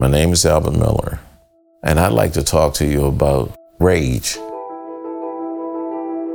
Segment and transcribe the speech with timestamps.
[0.00, 1.18] My name is Albert Miller,
[1.82, 4.34] and I'd like to talk to you about rage.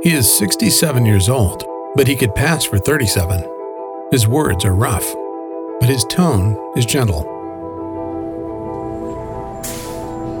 [0.02, 1.64] He is 67 years old,
[1.94, 3.42] but he could pass for 37.
[4.10, 5.10] His words are rough,
[5.80, 7.22] but his tone is gentle.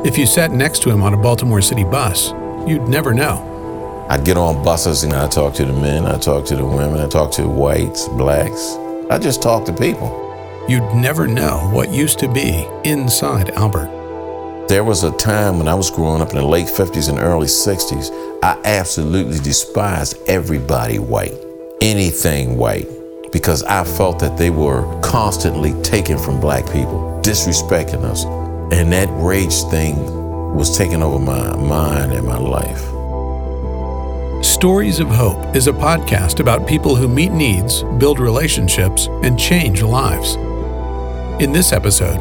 [0.04, 2.32] If you sat next to him on a Baltimore City bus,
[2.68, 4.06] you'd never know.
[4.10, 7.00] I'd get on buses and I'd talk to the men, I'd talk to the women,
[7.00, 8.74] I'd talk to whites, blacks.
[9.08, 10.23] I just talk to people.
[10.66, 14.66] You'd never know what used to be inside Albert.
[14.66, 17.48] There was a time when I was growing up in the late 50s and early
[17.48, 18.08] 60s,
[18.42, 21.34] I absolutely despised everybody white,
[21.82, 22.88] anything white,
[23.30, 28.24] because I felt that they were constantly taken from black people, disrespecting us.
[28.72, 29.96] And that rage thing
[30.54, 32.80] was taking over my mind and my life.
[34.42, 39.82] Stories of Hope is a podcast about people who meet needs, build relationships, and change
[39.82, 40.38] lives.
[41.40, 42.20] In this episode,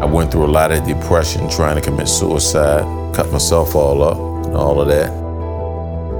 [0.00, 4.46] I went through a lot of depression, trying to commit suicide, cut myself all up,
[4.46, 5.10] and all of that.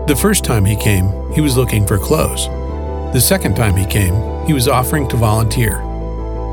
[0.08, 2.48] the first time he came, he was looking for clothes.
[3.14, 5.78] The second time he came, he was offering to volunteer.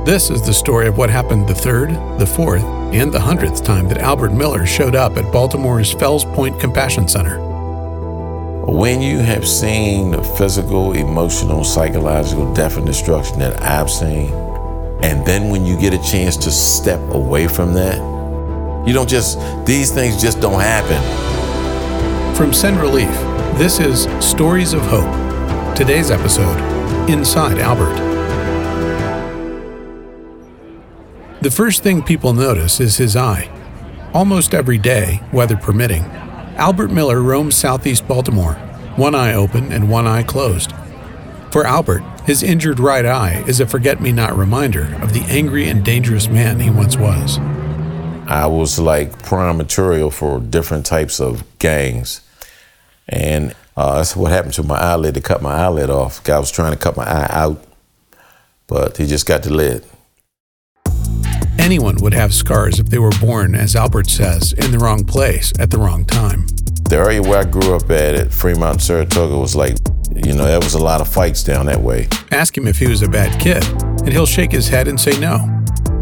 [0.05, 3.87] This is the story of what happened the third, the fourth, and the hundredth time
[3.87, 7.39] that Albert Miller showed up at Baltimore's Fells Point Compassion Center.
[8.67, 14.42] When you have seen the physical, emotional, psychological death and destruction that I've seen,
[15.03, 17.97] and then when you get a chance to step away from that,
[18.87, 20.97] you don't just, these things just don't happen.
[22.37, 23.11] From Send Relief,
[23.57, 25.75] this is Stories of Hope.
[25.75, 26.57] Today's episode
[27.09, 27.93] Inside Albert.
[31.41, 33.49] The first thing people notice is his eye.
[34.13, 36.03] Almost every day, weather permitting,
[36.55, 38.53] Albert Miller roams southeast Baltimore,
[38.95, 40.71] one eye open and one eye closed.
[41.51, 45.67] For Albert, his injured right eye is a forget me not reminder of the angry
[45.67, 47.37] and dangerous man he once was.
[48.27, 52.21] I was like prime material for different types of gangs.
[53.09, 55.15] And uh, that's what happened to my eyelid.
[55.15, 56.23] They cut my eyelid off.
[56.23, 57.63] Guy was trying to cut my eye out,
[58.67, 59.85] but he just got the lid.
[61.59, 65.51] Anyone would have scars if they were born, as Albert says, in the wrong place
[65.59, 66.47] at the wrong time.
[66.89, 69.75] The area where I grew up at, at Fremont, Saratoga, was like,
[70.23, 72.07] you know, there was a lot of fights down that way.
[72.31, 73.63] Ask him if he was a bad kid,
[74.01, 75.37] and he'll shake his head and say no.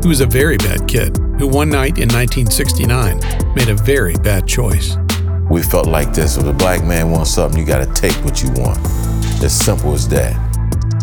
[0.01, 3.17] He was a very bad kid who one night in 1969
[3.55, 4.95] made a very bad choice.
[5.49, 6.37] We felt like this.
[6.37, 8.79] If a black man wants something, you got to take what you want.
[9.43, 10.33] As simple as that.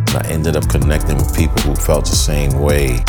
[0.08, 3.02] And I ended up connecting with people who felt the same way.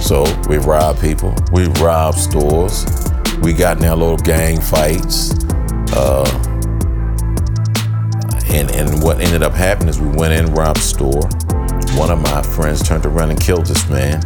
[0.00, 2.86] So we robbed people, we robbed stores,
[3.42, 5.34] we got in our little gang fights.
[5.92, 6.24] Uh,
[8.56, 11.28] and, and what ended up happening is we went in, robbed a store.
[11.98, 14.22] One of my friends turned around and killed this man.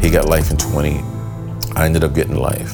[0.00, 1.02] He got life in 20.
[1.74, 2.72] I ended up getting life.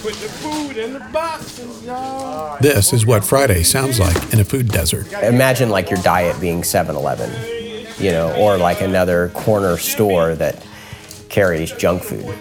[0.00, 2.56] Put the food in the boxes, y'all.
[2.60, 5.12] This is what Friday sounds like in a food desert.
[5.12, 7.30] Imagine like your diet being 7 Eleven,
[7.98, 10.66] you know, or like another corner store that
[11.28, 12.34] carries junk food.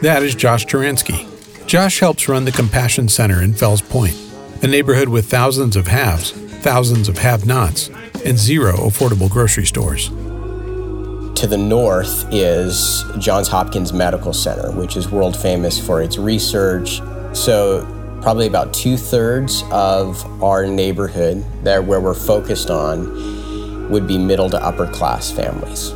[0.00, 0.22] That.
[0.22, 1.66] Is Josh Turansky.
[1.66, 4.14] Josh helps run the Compassion Center in Fells Point,
[4.62, 7.90] a neighborhood with thousands of haves, thousands of have nots,
[8.24, 10.08] and zero affordable grocery stores.
[10.08, 17.02] To the north is Johns Hopkins Medical Center, which is world famous for its research.
[17.34, 17.84] So,
[18.22, 24.48] probably about two thirds of our neighborhood, there where we're focused on, would be middle
[24.48, 25.90] to upper class families.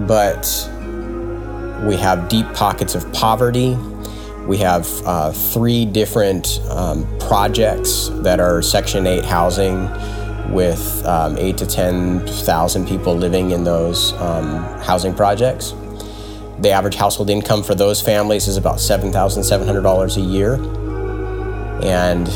[0.00, 0.46] But
[1.84, 3.76] we have deep pockets of poverty.
[4.46, 9.88] We have uh, three different um, projects that are Section 8 housing
[10.52, 15.74] with um, 8 to 10,000 people living in those um, housing projects.
[16.60, 20.54] The average household income for those families is about $7,700 a year.
[21.84, 22.26] And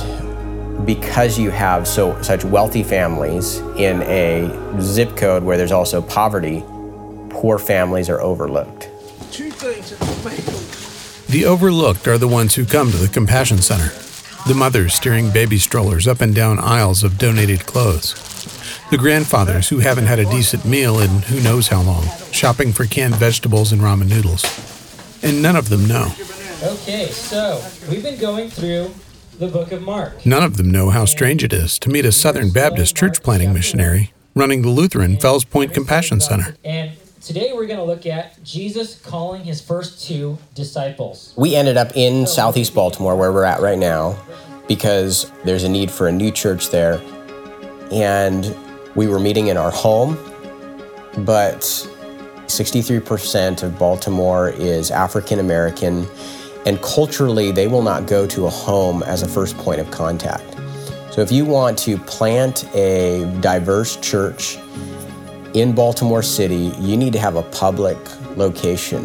[0.86, 6.62] because you have so such wealthy families in a zip code where there's also poverty,
[7.30, 8.91] poor families are overlooked.
[9.33, 11.33] Two things that will make them.
[11.33, 13.89] The overlooked are the ones who come to the Compassion Center.
[14.47, 18.13] The mothers steering baby strollers up and down aisles of donated clothes.
[18.91, 22.84] The grandfathers who haven't had a decent meal in who knows how long, shopping for
[22.84, 24.45] canned vegetables and ramen noodles.
[25.23, 26.13] And none of them know.
[26.63, 28.95] Okay, so we've been going through
[29.39, 30.27] the book of Mark.
[30.27, 33.55] None of them know how strange it is to meet a Southern Baptist church planting
[33.55, 36.57] missionary running the Lutheran Fells Point Compassion Center.
[36.65, 41.33] And today we're going to look at Jesus calling his first two disciples.
[41.36, 44.19] We ended up in southeast Baltimore, where we're at right now,
[44.66, 47.01] because there's a need for a new church there.
[47.92, 48.57] And
[48.97, 50.15] we were meeting in our home,
[51.19, 56.07] but 63% of Baltimore is African American,
[56.66, 60.57] and culturally, they will not go to a home as a first point of contact.
[61.13, 64.57] So, if you want to plant a diverse church
[65.54, 67.99] in Baltimore City, you need to have a public
[68.37, 69.03] location.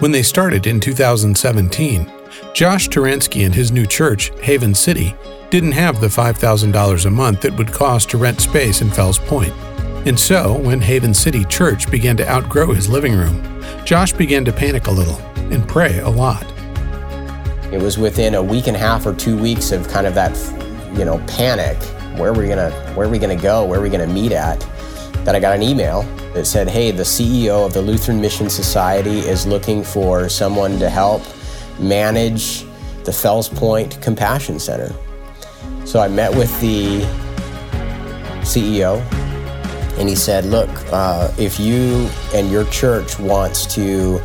[0.00, 2.10] When they started in 2017,
[2.54, 5.14] Josh Turansky and his new church, Haven City,
[5.50, 9.52] didn't have the $5,000 a month it would cost to rent space in Fells Point.
[10.06, 14.52] And so, when Haven City Church began to outgrow his living room, Josh began to
[14.52, 15.18] panic a little
[15.52, 16.44] and pray a lot.
[17.72, 20.36] It was within a week and a half or two weeks of kind of that,
[20.96, 21.76] you know, panic.
[22.18, 23.64] Where are we gonna, where are we gonna go?
[23.64, 24.58] Where are we gonna meet at?
[25.24, 26.02] That I got an email
[26.34, 30.90] that said, "Hey, the CEO of the Lutheran Mission Society is looking for someone to
[30.90, 31.22] help
[31.78, 32.64] manage
[33.04, 34.92] the Fells Point Compassion Center."
[35.84, 37.06] So I met with the
[38.42, 39.00] CEO,
[39.96, 44.20] and he said, "Look, uh, if you and your church wants to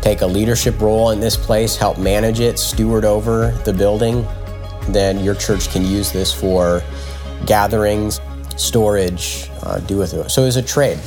[0.00, 4.26] take a leadership role in this place, help manage it, steward over the building,
[4.88, 6.82] then your church can use this for
[7.46, 8.20] gatherings,
[8.56, 10.30] storage, uh, do with it.
[10.30, 10.98] So it was a trade.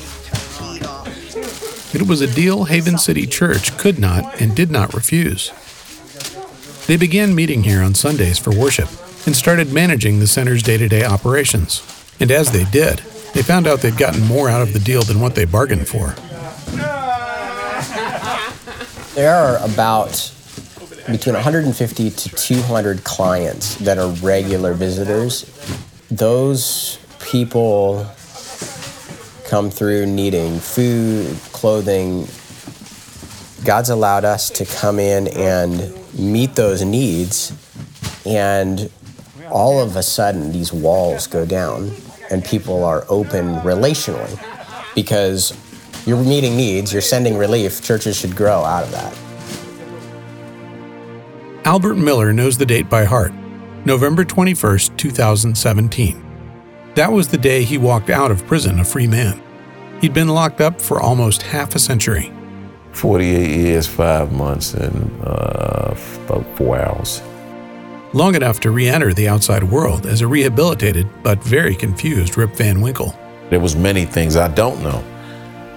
[1.94, 5.52] It was a deal Haven City Church could not and did not refuse.
[6.88, 8.90] They began meeting here on Sundays for worship
[9.26, 11.82] and started managing the center's day to day operations.
[12.20, 13.00] And as they did,
[13.34, 16.16] they found out they'd gotten more out of the deal than what they bargained for.
[19.16, 20.32] There are about
[21.10, 25.46] between 150 to 200 clients that are regular visitors.
[26.12, 28.06] Those people
[29.46, 32.28] come through needing food, clothing.
[33.64, 37.52] God's allowed us to come in and meet those needs,
[38.26, 38.92] and
[39.50, 41.92] all of a sudden, these walls go down
[42.30, 44.40] and people are open relationally
[44.96, 45.58] because
[46.06, 47.82] you're meeting needs, you're sending relief.
[47.84, 49.18] Churches should grow out of that.
[51.66, 53.34] Albert Miller knows the date by heart
[53.86, 56.24] November 21st, 2017.
[56.96, 59.40] That was the day he walked out of prison a free man.
[60.02, 62.32] He'd been locked up for almost half a century.
[62.94, 65.96] 48 years, five months, and uh,
[66.26, 67.22] about four hours.
[68.14, 72.56] Long enough to re enter the outside world as a rehabilitated but very confused Rip
[72.56, 73.14] Van Winkle.
[73.52, 75.04] There was many things I don't know.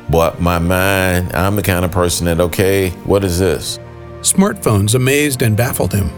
[0.08, 3.78] But my mind, I'm the kind of person that, okay, what is this?
[4.20, 6.10] Smartphones amazed and baffled him.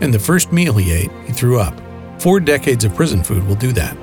[0.00, 1.74] And the first meal he ate, he threw up.
[2.18, 3.96] Four decades of prison food will do that.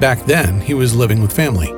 [0.00, 1.70] Back then, he was living with family.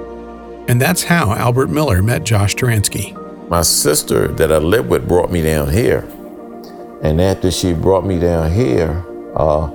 [0.68, 3.16] And that's how Albert Miller met Josh Turansky.
[3.48, 6.08] My sister that I lived with brought me down here.
[7.02, 9.04] And after she brought me down here,
[9.34, 9.70] uh,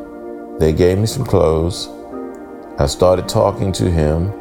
[0.59, 1.89] they gave me some clothes.
[2.77, 4.31] I started talking to him.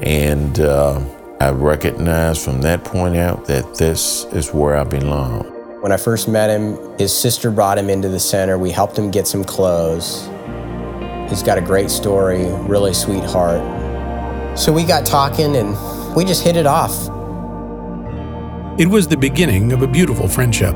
[0.00, 1.00] And uh,
[1.40, 5.55] I recognized from that point out that this is where I belong.
[5.86, 8.58] When I first met him, his sister brought him into the center.
[8.58, 10.28] We helped him get some clothes.
[11.28, 14.58] He's got a great story, really sweet heart.
[14.58, 15.76] So we got talking and
[16.16, 16.90] we just hit it off.
[18.80, 20.74] It was the beginning of a beautiful friendship.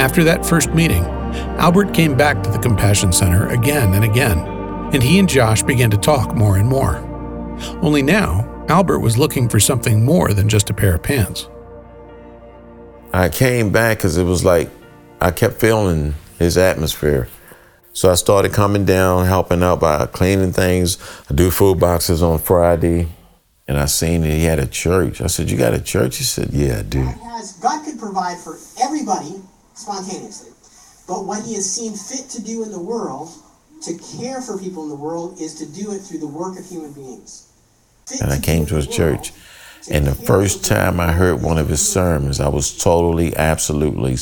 [0.00, 1.04] After that first meeting,
[1.60, 4.40] Albert came back to the Compassion Center again and again,
[4.92, 6.96] and he and Josh began to talk more and more.
[7.80, 11.48] Only now, Albert was looking for something more than just a pair of pants.
[13.12, 14.70] I came back because it was like
[15.20, 17.28] I kept feeling his atmosphere.
[17.92, 20.96] So I started coming down, helping out by cleaning things.
[21.30, 23.08] I do food boxes on Friday.
[23.68, 25.20] And I seen that he had a church.
[25.20, 26.16] I said, You got a church?
[26.16, 27.02] He said, Yeah, I do.
[27.02, 29.36] Has, God could provide for everybody
[29.74, 30.50] spontaneously.
[31.06, 33.30] But what he has seen fit to do in the world,
[33.82, 36.66] to care for people in the world, is to do it through the work of
[36.66, 37.48] human beings.
[38.20, 39.32] And I came to his church.
[39.90, 44.16] And the first time I heard one of his sermons, I was totally, absolutely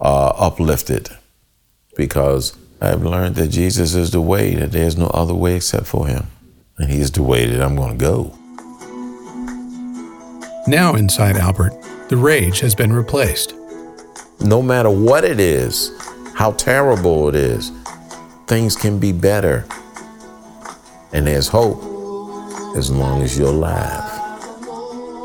[0.00, 1.08] uh, uplifted
[1.96, 6.06] because I've learned that Jesus is the way, that there's no other way except for
[6.06, 6.26] him.
[6.78, 8.36] And he's the way that I'm going to go.
[10.66, 11.72] Now, inside Albert,
[12.08, 13.54] the rage has been replaced.
[14.40, 15.90] No matter what it is,
[16.34, 17.72] how terrible it is,
[18.46, 19.64] things can be better.
[21.12, 21.82] And there's hope
[22.76, 24.11] as long as you're alive.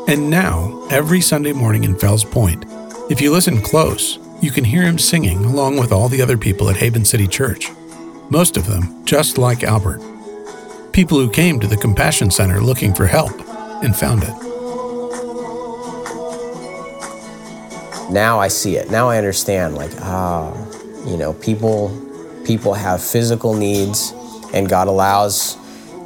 [0.08, 2.64] And now, every Sunday morning in Fells Point,
[3.10, 6.70] if you listen close, you can hear him singing along with all the other people
[6.70, 7.68] at Haven City Church.
[8.30, 10.00] Most of them just like Albert.
[10.92, 13.38] People who came to the Compassion Center looking for help
[13.84, 14.34] and found it.
[18.10, 18.90] Now I see it.
[18.90, 20.54] Now I understand like ah,
[21.06, 21.90] you know, people
[22.46, 24.14] people have physical needs
[24.54, 25.56] And God allows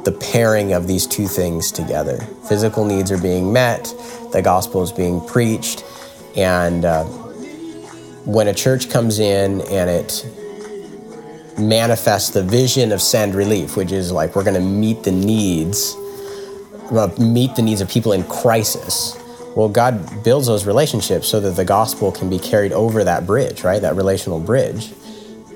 [0.03, 2.17] the pairing of these two things together.
[2.47, 3.93] Physical needs are being met,
[4.31, 5.83] the gospel is being preached,
[6.35, 7.03] and uh,
[8.25, 10.25] when a church comes in and it
[11.57, 15.95] manifests the vision of send relief, which is like we're going to meet the needs,
[17.19, 19.17] meet the needs of people in crisis.
[19.55, 23.63] Well, God builds those relationships so that the gospel can be carried over that bridge,
[23.63, 23.81] right?
[23.81, 24.91] That relational bridge.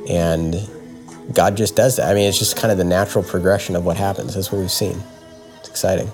[0.08, 0.54] And
[1.34, 2.10] God just does that.
[2.10, 4.36] I mean, it's just kind of the natural progression of what happens.
[4.36, 5.02] That's what we've seen.
[5.60, 6.10] It's exciting.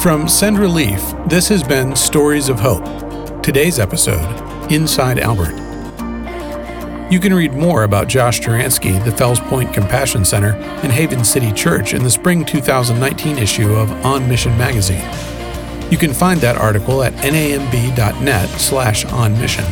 [0.00, 3.42] From Send Relief, this has been Stories of Hope.
[3.42, 5.68] Today's episode, Inside Albert.
[7.10, 11.52] You can read more about Josh Turansky, the Fells Point Compassion Center, and Haven City
[11.52, 15.02] Church in the spring 2019 issue of On Mission magazine.
[15.90, 19.64] You can find that article at namb.net slash onmission.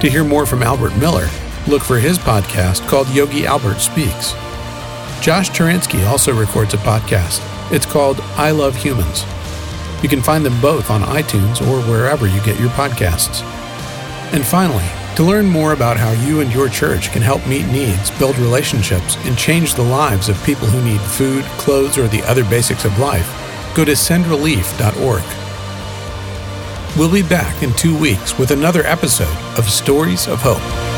[0.00, 1.26] To hear more from Albert Miller,
[1.66, 4.32] look for his podcast called Yogi Albert Speaks.
[5.22, 7.40] Josh Turansky also records a podcast.
[7.72, 9.24] It's called I Love Humans.
[10.02, 13.42] You can find them both on iTunes or wherever you get your podcasts.
[14.34, 14.84] And finally,
[15.16, 19.16] to learn more about how you and your church can help meet needs, build relationships,
[19.24, 22.98] and change the lives of people who need food, clothes, or the other basics of
[22.98, 23.26] life,
[23.74, 25.45] go to sendrelief.org.
[26.96, 30.95] We'll be back in two weeks with another episode of Stories of Hope.